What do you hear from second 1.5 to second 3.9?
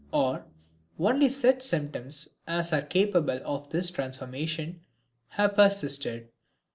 symptoms as are capable of